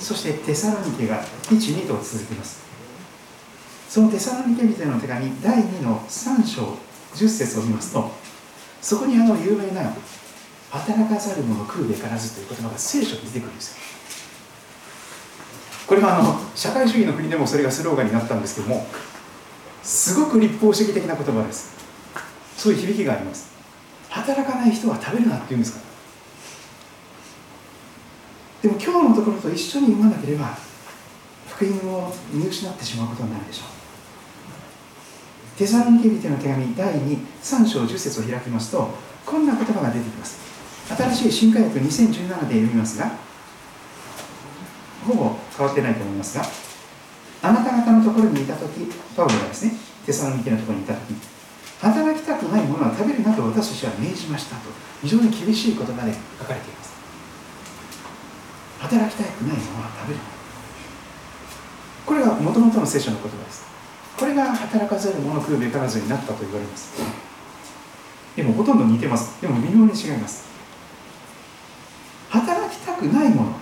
[0.00, 2.62] そしてテサロニケが12と続きます。
[3.88, 6.78] そのテサロニケ人の手紙第2の3章
[7.14, 8.10] 10節を見ますと
[8.80, 9.92] そこにあの有名な
[10.70, 13.76] 働かざる者食うべからずという言葉が聖書に出てくるんですよ。
[15.88, 18.86] これはあの社会主義の国でもそれがスローガンになったんですけども
[19.82, 21.74] すごく立法主義的な言葉です。
[22.58, 23.50] そういう響きがあります。
[24.10, 25.80] 働かない人は食べるなって言うんですか？
[28.62, 30.58] らでも今日のところと一緒に読まなければ
[31.48, 35.58] 福音を見失ってしまうことになるでしょう。
[35.58, 38.90] テサロニケビテの手紙第23章10節を開きますと
[39.24, 40.38] こんな言葉が出てきます。
[40.94, 43.10] 新しい新科学2017で読みますが
[45.06, 46.44] ほぼ変わってないと思いますが
[47.42, 49.72] あなた方のところにいた時パウロがですね
[50.04, 51.14] テサロニケのところにいた時
[51.80, 54.70] 働きたくないものは食べるなと私たちは命じましたと
[55.00, 56.92] 非常に厳しい言葉で書かれています。
[58.80, 60.20] 働きたくないものは食べる。
[62.06, 63.66] これがもともとの聖書の言葉です。
[64.18, 67.00] これが働かざる者食うべからずになったと言われます。
[68.34, 69.40] でもほとんど似てます。
[69.40, 70.48] でも微妙に違います。
[72.30, 73.52] 働きたくないもの。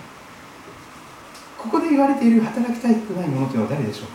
[1.57, 4.11] ここで言われている働きたくないものというのは誰でしょうか？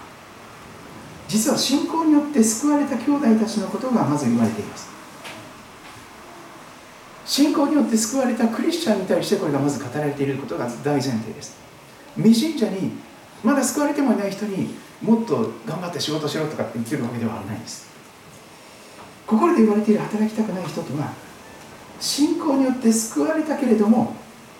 [1.28, 4.90] 実は信仰によって救われた兄弟たちのことがまず言われています。
[7.24, 11.56] 信仰によって救われたクリスチャンに対してこれがまず語られていることが大前提です。
[12.16, 12.92] 未信者に
[13.42, 17.90] まだ救われてもいない人にもっと頑張って仕事しろとかって言ってるわけではないんです。
[19.26, 21.12] 心で言われている働きたくない人とは
[21.98, 24.14] 信仰によって救われたけれども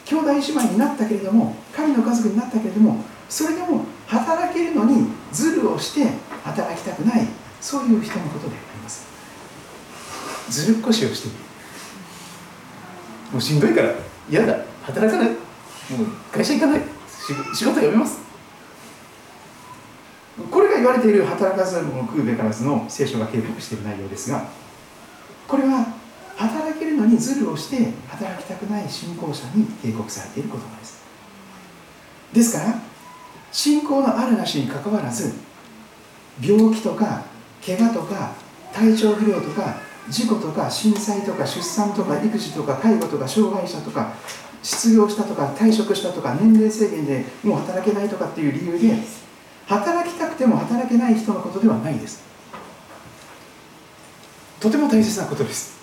[0.05, 6.07] 兄弟姉妹になったけれども神の家族になったけれどもそれでも働けるのにズルをして
[6.45, 7.27] 働きたくない
[7.61, 9.07] そういう人のことであります。
[10.51, 11.35] ずるっこしをしてる。
[13.33, 13.95] もうしんどいから
[14.29, 14.59] 嫌だ。
[14.83, 15.31] 働かない。
[15.31, 16.81] もう会社行かない。
[17.55, 18.23] 仕事辞めます。
[20.51, 24.45] これが言われている働かざる者食うべからずの聖書が警告している内容ですが
[25.47, 25.87] これは
[26.43, 31.03] 働けるのにズルをして働きたくない信仰者に警告されている言葉です。
[32.33, 32.75] ですから
[33.53, 35.35] 信仰のあるなしにかかわらず
[36.41, 37.25] 病気とか
[37.65, 38.33] 怪我とか
[38.73, 39.77] 体調不良とか
[40.09, 44.15] 事故とか震災とか出産とか育児とか介護とか障害者とか
[44.63, 48.97] 失業したとか退職したとか年齢制限でもう働けないとかっていう理由で
[49.67, 52.23] 働きたくても働けない人のことではないです。
[54.61, 55.82] とても大切なことです。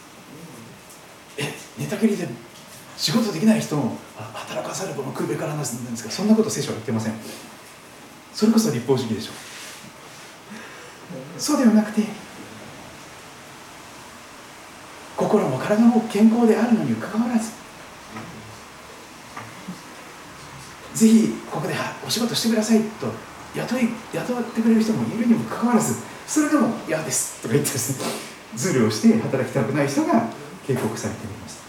[1.39, 2.27] え寝たきりで
[2.97, 6.11] 仕事できない人も働かされるの食うべからなすんですか？
[6.11, 7.13] そんなこと聖書は言ってません。
[8.33, 9.31] それこそ立法主義でしょ。
[11.37, 12.03] うそうではなくて
[15.15, 17.51] 心も体も健康であるのにかかわらず
[20.93, 21.73] ぜひここで
[22.05, 23.07] お仕事してくださいと
[23.55, 25.95] 雇い雇ってくれる人もいるにもかかわらず
[26.27, 28.05] それでも嫌ですとか言ってですね
[28.55, 30.29] ズルをして働きたくない人が
[30.69, 31.63] 警告されております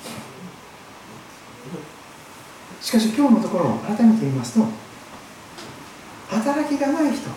[2.83, 4.67] しかし今日のところ改めて言いますと
[6.29, 7.31] 働きがない人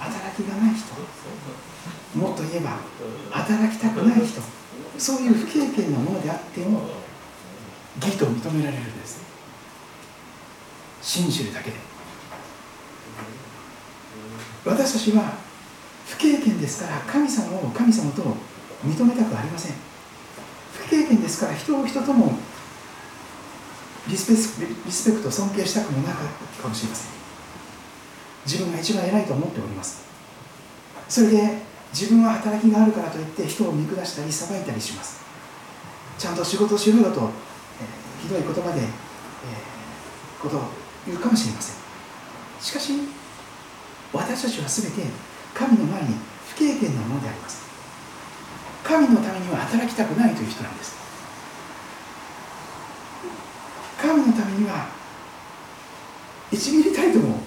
[0.00, 2.78] 働きがない人もっと言えば
[3.30, 4.40] 働きたくない人
[4.98, 6.80] そういう不経験なものであっても
[8.02, 9.22] 義と認められるんです。
[11.00, 11.76] 信じるだけで。
[14.64, 15.34] 私たちは
[16.06, 18.49] 不経験ですから神様を神様と
[18.84, 19.74] 認めたくありません。
[20.72, 22.38] 不経験ですから人を人とも
[24.08, 24.32] リスペ
[24.86, 26.26] リスペクト尊敬したくもなかっ
[26.56, 27.10] たかもしれません。
[28.46, 30.02] 自分が一番偉いと思っております。
[31.08, 31.58] それで
[31.92, 35.20] 自分は働きがあるからといって人を見下したり裁いたりします。
[36.18, 38.88] ちゃんと仕事しろよと、えー、ひどい言葉で、えー、
[40.42, 40.62] ことを
[41.06, 41.76] 言うかもしれません。
[42.60, 42.92] しかし
[44.12, 45.02] 私たちは全て
[45.54, 46.14] 神の前に
[46.48, 47.59] 不経験なものであります。
[48.84, 50.98] 神のためには働きたくないという人なんです。
[54.00, 54.88] 神のためには
[56.50, 57.40] 1ミリたりとも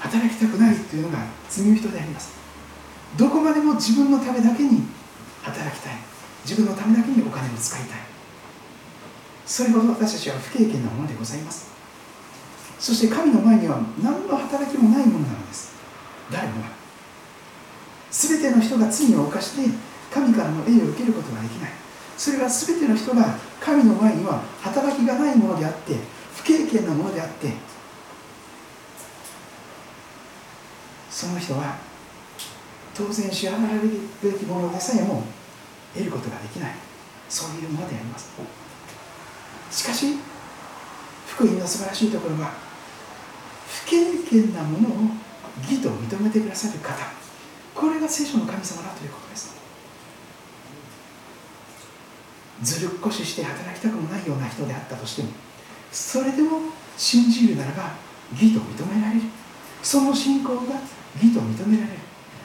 [0.00, 2.32] 働きたくないというのが罪人であります。
[3.16, 4.82] どこまでも自分のためだけに
[5.42, 5.94] 働きたい。
[6.44, 7.98] 自分のためだけにお金を使いたい。
[9.44, 11.70] それほど私たちは不経験なものでございます。
[12.78, 15.72] そして神の前には何の働きもないものなのです。
[16.32, 16.68] 誰もが。
[18.10, 19.70] 全ての人が罪を犯して
[20.12, 21.70] 神からの栄を受けることができない。
[22.16, 25.94] それは全ての人が神の前には働きがないものであって
[26.34, 27.52] 不経験なものであって
[31.08, 31.76] その人は
[32.94, 35.22] 当然支払われるべきものでさえも
[35.94, 36.74] 得ることができない。
[37.28, 38.32] そういうものであります。
[39.70, 40.18] しかし
[41.28, 42.52] 福音の素晴らしいところは
[43.68, 44.92] 不経験なものを
[45.62, 46.94] 義と認めてくださる方。
[47.74, 49.59] これが聖書の神様だということです。
[52.62, 55.28] ずるっこしして働きたくもないような人であったとしても
[55.90, 56.60] それでも
[56.96, 57.94] 信じるならば
[58.32, 59.22] 義と認められる。
[59.82, 60.60] その信仰が
[61.16, 61.98] 義と認められる。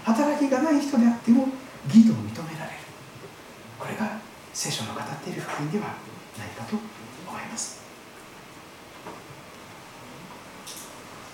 [0.03, 1.49] 働きがない人であっても
[1.88, 2.16] 義と認
[2.51, 2.78] められる。
[3.78, 4.20] これが
[4.53, 5.86] 聖書の語っている福音では
[6.39, 7.82] ないかと思います。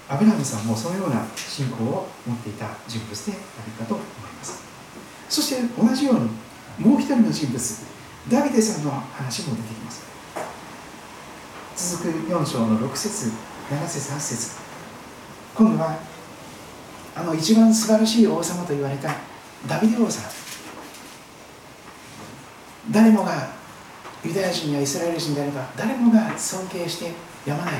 [0.09, 4.07] アブラムさんもそのような信仰を持っていた人物であるかと思い
[4.37, 4.63] ます。
[5.29, 8.00] そして同じようにもう一人の人物。
[8.29, 10.05] ダビデさんの話も出てきます。
[11.99, 13.31] 続く4章の6節
[13.69, 14.57] 7節8節。
[15.55, 15.97] 今度は
[17.15, 19.15] あの一番素晴らしい王様と言われた
[19.67, 20.31] ダビデ王さん
[22.89, 23.49] 誰もが
[24.23, 27.11] ユダヤ人やイスラエル人であれば誰もが尊敬して
[27.45, 27.73] やまない。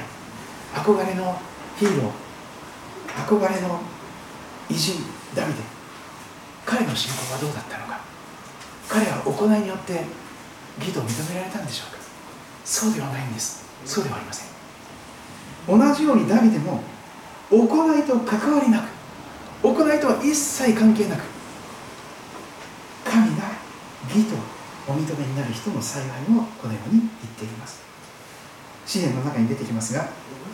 [0.73, 1.39] 憧れの
[1.77, 3.27] ヒーロー。
[3.27, 3.79] 憧れの
[4.69, 5.03] 偉人
[5.35, 5.59] ダビデ。
[6.65, 7.99] 彼の信仰はどうだったのか。
[8.89, 10.03] 彼は行いによって
[10.79, 12.01] 義と認められたんでしょうか？
[12.63, 13.65] そうではないんです。
[13.85, 14.47] そうではありません。
[15.67, 16.81] 同じようにダビデも
[17.49, 17.65] 行
[17.99, 18.87] いと関わりなく
[19.63, 21.23] 行いとは一切関係なく
[23.05, 23.43] 神が
[24.09, 24.35] 義と
[24.87, 27.81] お認めになる人の幸いをこのように言っています。
[28.85, 30.07] 詩篇の中に出てきますが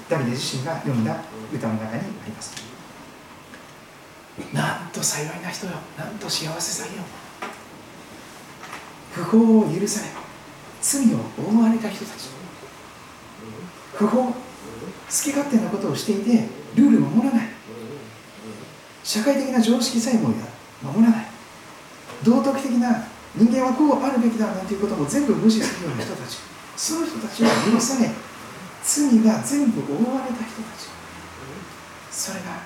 [0.10, 1.22] ダビデ自身が読んだ
[1.54, 2.56] 歌の中にあります。
[4.54, 5.74] なんと幸いな人よ。
[5.98, 6.92] なんと幸せさよ
[9.18, 10.08] 不法を許され
[10.82, 12.30] 罪を覆われた人たち。
[13.96, 14.34] 不法好
[15.10, 17.48] き勝手なことをしていてルールを守らない。
[19.04, 20.30] 社会的な常識さえも
[20.84, 21.26] 守らない。
[22.24, 26.38] 道徳的な人間はこうあるべきだなんていうことも全部無視するような人たち。
[26.76, 28.12] その人たちは許され
[28.84, 30.90] 罪が全部覆われた人たち。
[32.12, 32.62] それが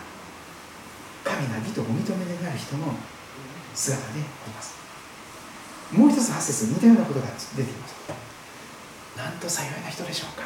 [1.24, 2.94] 神が義とお認めになる人の
[3.74, 4.91] 姿であります。
[5.92, 7.96] もう一つ8節似たようなことが出てきます。
[9.18, 10.44] なんと幸いな人でしょうか。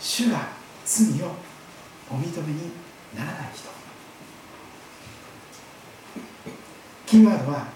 [0.00, 0.48] 主が
[0.84, 1.34] 罪を
[2.10, 2.72] お認めに
[3.16, 3.70] ならない人。
[7.06, 7.66] キーワードは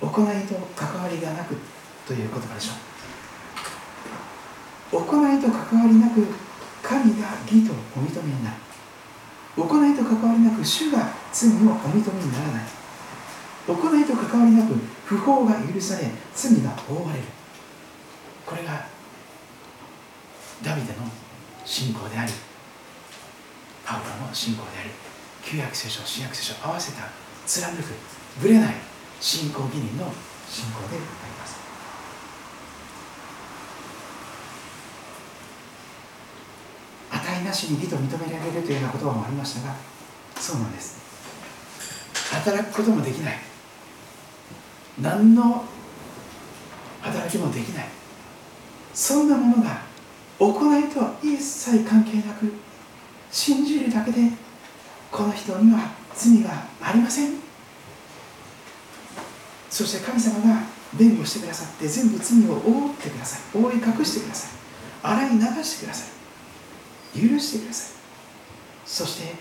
[0.00, 1.56] 行いと関わりがなく
[2.06, 2.72] という言葉でしょ
[4.98, 5.00] う。
[5.00, 6.26] 行いと関わりなく
[6.82, 8.56] 神が義とお認めになる。
[9.56, 11.56] 行いと関わりなく主が罪をお
[11.88, 12.64] 認めにならない。
[13.66, 14.74] 行いと関わりなく
[15.04, 17.24] 不法が許され罪が覆われる。
[18.46, 18.86] これが
[20.62, 20.98] ダビデの
[21.64, 22.32] 信仰であり
[23.84, 24.90] パウロの信仰であり
[25.42, 27.08] 旧約聖書新約聖書合わせた
[27.46, 27.92] 貫く
[28.40, 28.74] ぶれない
[29.20, 30.12] 信仰義人の
[30.48, 31.00] 信仰であり
[31.38, 31.56] ます。
[37.10, 39.76] 値なしに義と認められるというような言葉もありましたが
[40.36, 40.98] そうなんです。
[42.32, 43.53] 働くこともできない。
[45.00, 45.64] 何の
[47.00, 47.86] 働きもできない。
[48.92, 49.82] そんなものが
[50.38, 52.52] 行いとは一切関係なく
[53.30, 54.30] 信じるだけで
[55.10, 56.50] この人には罪が
[56.80, 57.34] ありません。
[59.68, 60.62] そして神様が
[60.96, 63.58] 弁護してくださって全部罪を覆ってください。
[63.60, 64.50] 覆い隠してください。
[65.02, 66.04] 洗い流してくださ
[67.14, 67.20] い。
[67.20, 67.96] 許してください。
[68.86, 69.34] そして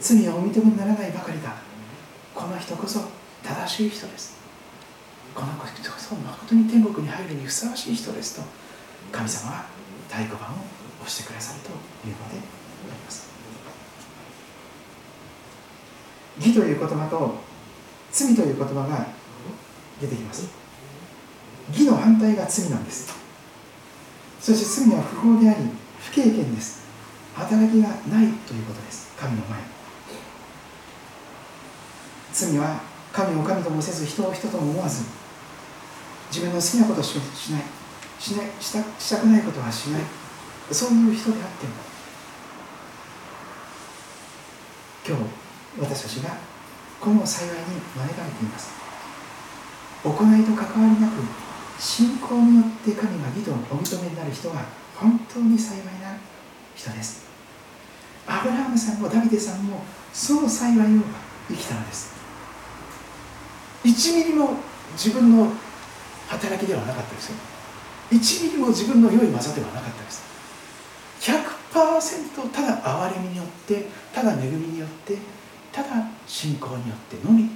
[0.00, 1.56] 罪をお認めにならないばかりか
[2.34, 3.00] この人こそ
[3.42, 4.45] 正しい人です。
[5.36, 8.42] この人こそ誠に天国に入るにふさわしい人ですと
[9.12, 9.66] 神様は
[10.08, 10.56] 太鼓判を
[11.02, 11.68] 押してくださると
[12.08, 13.28] いうのであります。
[16.38, 17.34] 義という言葉と
[18.10, 19.06] 罪という言葉が
[20.00, 20.48] 出てきます。
[21.68, 23.14] 義の反対が罪なんです。
[24.40, 25.58] そして罪は不法であり
[26.00, 26.86] 不経験です。
[27.34, 29.14] 働きがないということです。
[29.18, 29.60] 神の前。
[32.32, 32.80] 罪は
[33.12, 35.04] 神を神ともせず人を人とも思わず
[36.30, 37.62] 自分の好きなことしかしない。
[38.18, 40.02] しないしたしたくないことはしない。
[40.70, 41.72] そういう人であっても。
[45.06, 45.22] 今日
[45.78, 46.36] 私たちが
[47.00, 47.54] この幸いに
[47.94, 48.70] 招かれています。
[50.02, 51.12] 行いと関わりなく
[51.78, 54.64] 信仰によって神が義とお認めになる人は
[54.96, 56.16] 本当に幸いな
[56.74, 57.26] 人です。
[58.26, 61.02] アブラハムさんもダビデさんもその幸いを
[61.48, 62.14] 生きたのです。
[63.84, 64.54] 1ミリも
[64.94, 65.52] 自分の
[66.28, 67.36] 働きではなかったですよ。
[68.10, 70.24] 1ミリも自分の良い技ではなかったです。
[71.20, 75.18] 100%ただ憐れみによってただ恵みによって
[75.72, 75.88] ただ
[76.26, 77.50] 信仰によってのみ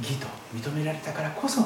[0.00, 1.62] 義と認められたからこそ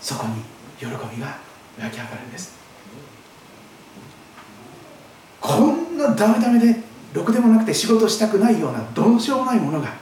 [0.00, 0.42] そこに
[0.78, 1.38] 喜びが
[1.78, 2.52] 湧き上がるんです。
[5.40, 6.80] こんなダメダメで
[7.12, 9.92] ろくでもなくて仕事したくないようなどうしようもないものが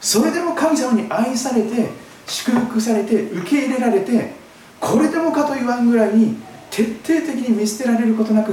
[0.00, 1.90] それでも神様に愛されて
[2.26, 4.32] 祝福されて受け入れられて
[4.80, 6.36] これでもかと言わんぐらいに
[6.70, 8.52] 徹底的に見捨てられることなく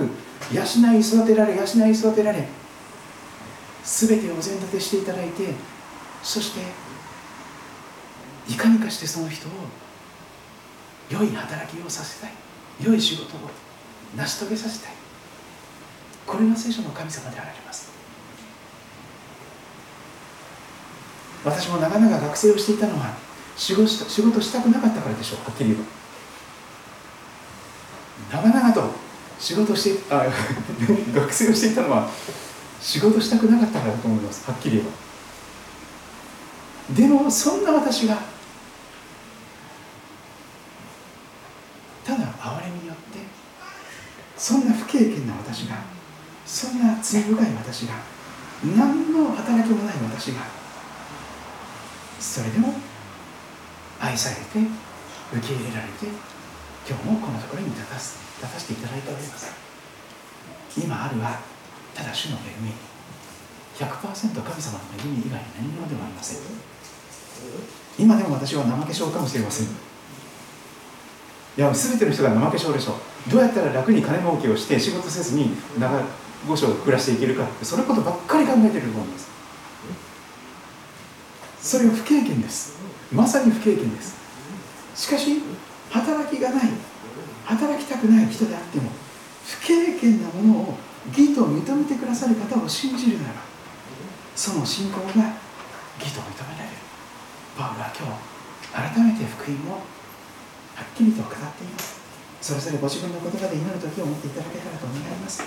[0.51, 0.61] 養
[0.93, 2.47] い育てられ養い育てられ
[3.83, 5.53] 全てお膳立てしていただいて
[6.21, 6.61] そして
[8.51, 9.51] いかにかしてその人を
[11.09, 12.31] 良い働きをさせたい
[12.81, 13.49] 良い仕事を
[14.15, 14.93] 成し遂げさせたい。
[16.25, 17.86] これが聖書の神様であられます。
[21.43, 23.13] 私も長々学生をしていたのは
[23.55, 25.97] 仕事仕事したくなかったからでしょうはっきり言えば
[28.43, 28.91] 長々と
[29.39, 30.25] 仕事してあ
[31.13, 32.09] 学生をしていたのは
[32.81, 34.91] 仕事したくなかったからだと思いますはっきり言えば。
[36.95, 38.17] でもそんな私が
[42.05, 43.19] ただ憐れみによって
[44.37, 45.75] そんな不経験な私が
[46.45, 47.95] そんな罪深い私が
[48.63, 50.56] 何の働きもない私が
[52.19, 52.73] それでも
[53.99, 54.41] 愛されて
[55.33, 56.07] 受け入れられて
[56.87, 59.51] 今日もこのところに立たす立たせていただいております。
[60.77, 61.39] 今あるは
[61.95, 62.71] ただ主の恵み。
[63.77, 66.39] 100%神様の恵み以外に何者ではありません。
[67.99, 69.67] 今でも私は怠け症かもしれません。
[69.67, 69.69] い
[71.57, 72.93] や全ての人が怠け症でしょ
[73.27, 73.29] う。
[73.29, 76.01] どうやったら楽に金儲けをして仕事せずに長
[76.47, 79.36] 御所を暮らしていけるかそのことばっかり考えてると思うんです。
[81.67, 82.79] それは不経験です。
[83.11, 84.15] まさに不経験です。
[84.95, 85.43] しかし
[85.91, 86.69] 働きがない
[87.43, 88.89] 働きたくない人であっても
[89.43, 90.77] 不経験なものを
[91.09, 93.33] 義と認めてくださる方を信じるなら
[94.33, 95.03] その信仰が
[95.99, 96.77] 義と認められる。
[97.57, 101.99] パウロは今日改めて福音をはっきりと語っています。
[102.39, 105.43] それぞれご自分の言葉で祈る時を持っていただけたらと願います。